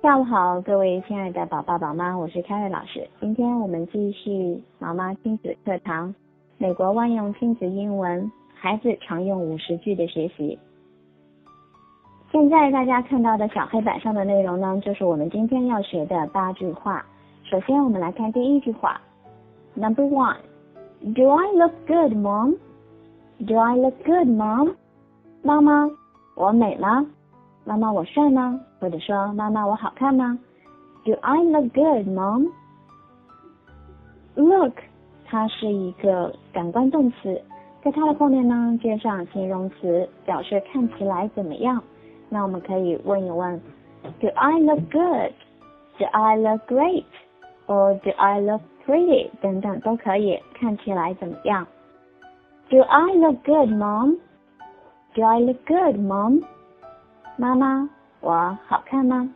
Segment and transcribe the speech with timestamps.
[0.00, 3.04] 下午好，各位亲爱的宝爸宝妈，我是凯瑞老师。
[3.20, 6.14] 今天我们继续妈妈亲子课堂，
[6.56, 10.56] 美国万用亲子英文，孩子常用五十句的学习。
[12.30, 17.04] 现在大家看到的小黑板上的内容呢，就是我们今天要学的八句话。
[17.42, 19.00] 首先，我们来看第一句话
[19.74, 24.74] ，Number one，Do I look good, Mom？Do I look good, Mom？
[25.42, 25.90] 妈妈，
[26.36, 27.04] 我美吗？
[27.68, 28.58] 妈妈，我帅吗？
[28.80, 30.38] 或者说，妈妈，我好看吗
[31.04, 32.48] ？Do I look good, Mom?
[34.36, 34.72] Look，
[35.26, 37.38] 它是一个感官动词，
[37.84, 41.82] 在它的后面呢接上形容词，表示看起来怎么样。
[42.30, 43.60] 那我们可以问一问
[44.18, 45.32] ，Do I look good?
[45.98, 47.04] Do I look great?
[47.66, 49.28] Or do I look pretty?
[49.42, 51.66] 等等都可以，看起来怎么样
[52.70, 54.16] ？Do I look good, Mom?
[55.14, 56.44] Do I look good, Mom?
[57.40, 57.88] 妈妈，
[58.20, 59.30] 我好看吗？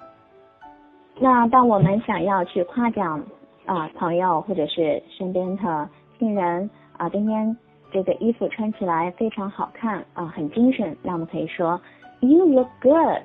[1.20, 3.22] 那当我们想要去夸奖
[3.64, 7.56] 啊朋友或者是身边的亲人啊，今天
[7.92, 11.80] 这个衣服穿起来非常好看啊，很精神，那我们可以说
[12.18, 13.22] You look good,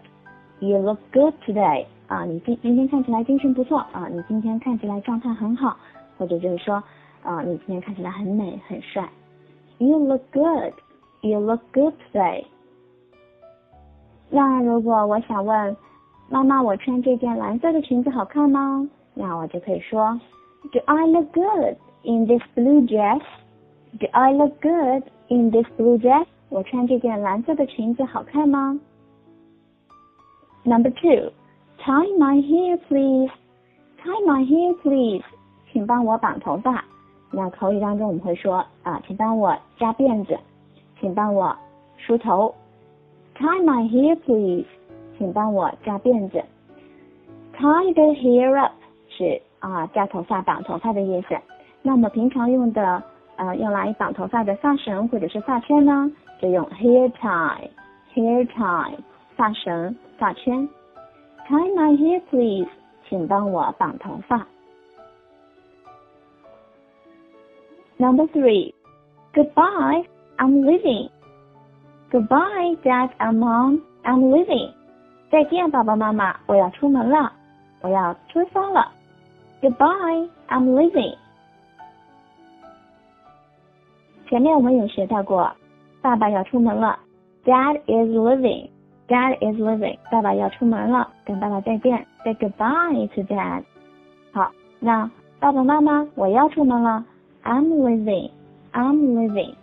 [0.60, 5.76] You look good today 啊，你今今天看起来精神不错啊，你今天看起来状态很好，
[6.20, 6.84] 或者就是说
[7.23, 9.10] 啊，你今天看起来很美很帅。
[9.80, 10.73] You look good,
[11.22, 12.46] You look good today.
[14.30, 15.75] 那如果我想问
[16.30, 18.88] 妈妈，我穿这件蓝色的裙子好看吗？
[19.14, 20.20] 那我就可以说
[20.72, 23.22] ，Do I look good in this blue dress?
[24.00, 26.25] Do I look good in this blue dress?
[26.50, 28.80] 我穿这件蓝色的裙子好看吗
[30.64, 31.31] ？Number two,
[31.80, 33.31] tie my hair, please.
[34.03, 35.23] Tie my hair, please.
[35.72, 36.83] 请帮我绑头发。
[37.31, 40.38] 那口语当中我们会说啊，请帮我扎辫子，
[41.00, 41.55] 请帮我
[41.98, 42.53] 梳头。
[43.37, 44.67] Tie my hair, please，
[45.19, 46.43] 请帮我扎辫子。
[47.55, 48.73] Tie the hair up
[49.09, 51.37] 是啊扎头发、绑头发的意思。
[51.83, 53.03] 那我们平常用的
[53.37, 56.11] 呃用来绑头发的发绳或者是发圈呢，
[56.41, 58.92] 就用 hair tie，hair tie
[59.36, 60.69] 发绳、发圈。
[61.48, 62.69] Tie my hair, please，
[63.08, 64.47] 请帮我绑头发。
[67.98, 68.75] Number three,
[69.35, 70.05] goodbye,
[70.36, 71.08] I'm leaving.
[72.12, 73.82] Goodbye, Dad and Mom.
[74.04, 74.72] I'm leaving.
[75.30, 77.34] 再见，爸爸妈妈，我要出门了，
[77.82, 78.92] 我要出发了。
[79.62, 81.16] Goodbye, I'm leaving.
[84.30, 85.52] 前面我们有学到过，
[86.02, 86.98] 爸爸要出门了。
[87.44, 88.70] Dad is leaving.
[89.08, 89.98] Dad is leaving.
[90.10, 92.06] 爸爸要出门了，跟爸爸再见。
[92.23, 93.64] Say goodbye to Dad.
[94.32, 95.10] 好，那
[95.40, 97.04] 爸爸妈妈，我要出门了。
[97.44, 98.32] I'm leaving.
[98.73, 99.56] I'm leaving.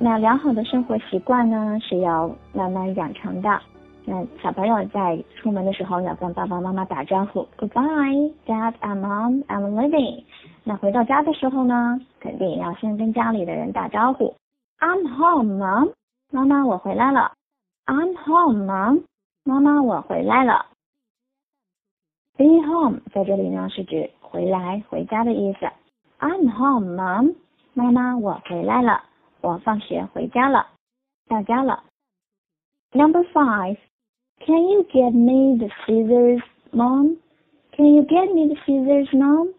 [0.00, 3.60] 那良好的生活习惯呢，是要慢慢养成的。
[4.04, 10.22] 那小朋友在出门的时候要跟爸爸妈妈打招呼，Goodbye, Dad and Mom, I'm leaving。
[10.62, 14.34] 那回到家的时候呢，肯定也要先跟家里的人打招呼
[14.78, 15.92] ，I'm home, Mom。
[16.30, 17.32] 妈妈，我回来了。
[17.86, 19.02] I'm home, Mom。
[19.44, 20.66] 妈妈，我回来了。
[22.36, 25.66] Be home 在这里呢是指回来、回家的意思。
[26.20, 27.34] I'm home, Mom。
[27.74, 29.02] 妈妈，我回来了。
[29.41, 30.67] 我放学回家了，
[31.27, 31.83] 到家了。
[32.91, 33.77] Number five,
[34.45, 37.17] can you get me the scissors, mom?
[37.71, 39.53] Can you get me the scissors, mom?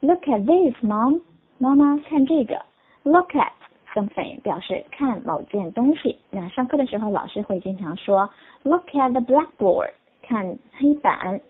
[0.00, 1.22] Look at this, mom.
[1.58, 2.64] 妈妈看这个。
[3.02, 3.52] Look at
[3.94, 6.18] something 表示看某件东西。
[6.30, 8.30] 那上课的时候，老师会经常说，
[8.62, 9.92] Look at the blackboard，
[10.22, 11.40] 看黑板。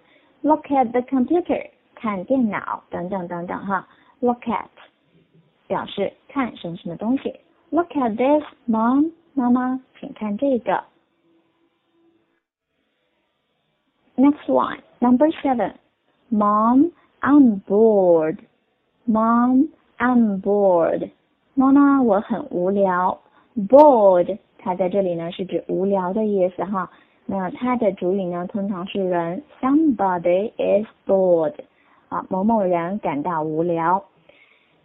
[0.43, 3.89] Look at the computer，看电脑等等等等哈。
[4.21, 4.69] Look at
[5.67, 7.35] 表示看什么什么东西。
[7.71, 9.13] Look at this, mom.
[9.35, 10.85] 妈妈，请看这个。
[14.21, 15.73] Next one, number seven.
[16.31, 16.91] Mom,
[17.21, 18.39] I'm bored.
[19.07, 19.69] Mom,
[19.99, 21.11] I'm bored。
[21.55, 23.19] 妈妈，我很无聊。
[23.57, 26.91] Bored，它在这里呢是指无聊的意思哈。
[27.25, 31.55] 那它的主语呢通常是人，Somebody is bored。
[32.09, 34.05] 啊，某某人感到无聊。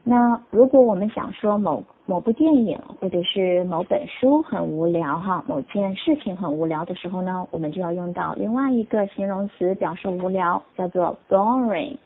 [0.08, 11.97] 那如果我们想说某某部电影或者是某本书很无聊哈，某件事情很无聊的时候呢，我们就要用到另外一个形容词表示无聊，叫做 boring。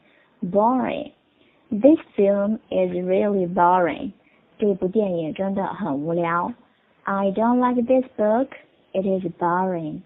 [0.50, 1.10] boring。
[1.68, 4.12] This film is really boring。
[4.56, 6.54] 这部电影真的很无聊。
[7.02, 8.48] I don't like this book.
[8.92, 10.00] It is boring。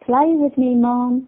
[0.00, 1.26] Play with me, mom.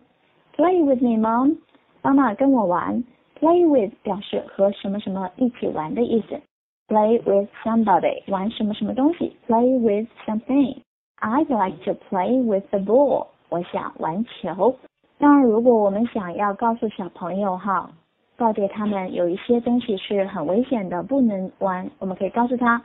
[0.54, 1.56] Play with me, mom.
[2.02, 3.02] 妈妈跟我玩。
[3.38, 6.40] Play with 表示和什么什么一起玩的意思。
[6.88, 9.36] Play with somebody 玩什么什么东西。
[9.46, 10.82] Play with something.
[11.20, 13.28] I'd like to play with the ball.
[13.48, 14.76] 我想玩球。
[15.17, 17.89] 当然，如果我们想要告诉小朋友哈，
[18.35, 22.83] 告诫他们有一些东西是很危险的，不能玩，我们可以告诉他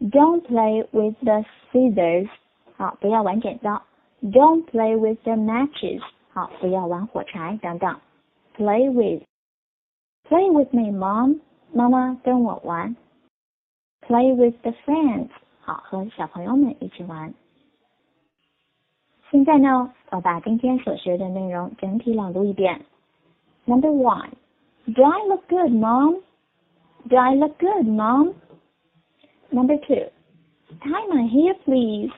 [0.00, 2.28] ，Don't play with the scissors，
[2.76, 3.82] 好，不要玩剪刀
[4.20, 6.02] ；Don't play with the matches，
[6.32, 7.96] 好，不要玩火柴等等。
[8.56, 11.38] Play with，Play with me, mom，
[11.72, 12.96] 妈妈跟我玩。
[14.06, 15.28] Play with the friends，
[15.60, 17.32] 好，和小朋友们一起玩。
[19.31, 22.85] 现在呢，我把今天所学的内容整体朗读一遍。
[23.65, 24.29] Number one,
[24.87, 26.21] Do I look good, mom?
[27.09, 28.35] Do I look good, mom?
[29.51, 30.09] Number two,
[30.83, 32.11] tie my hair, please.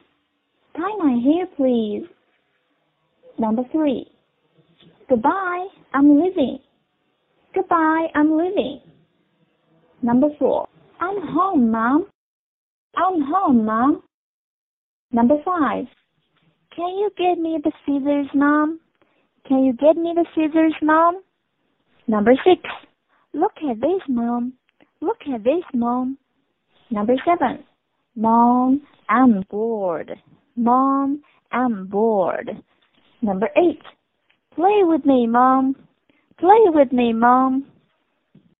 [0.73, 2.05] Tie my hair, please.
[3.37, 4.07] Number three,
[5.07, 6.59] goodbye, I'm leaving.
[7.53, 8.81] Goodbye, I'm leaving.
[10.01, 10.67] Number four,
[10.99, 12.07] I'm home, mom.
[12.95, 14.03] I'm home, mom.
[15.11, 15.85] Number five,
[16.74, 18.80] can you get me the scissors, Mom?
[19.46, 21.22] Can you get me the scissors, Mom?
[22.06, 22.60] Number six.
[23.32, 24.54] Look at this, Mom.
[25.00, 26.18] Look at this, Mom.
[26.90, 27.64] Number seven.
[28.14, 30.12] Mom, I'm bored.
[30.56, 32.50] Mom, I'm bored.
[33.22, 33.82] Number eight.
[34.54, 35.74] Play with me, Mom.
[36.38, 37.66] Play with me, Mom.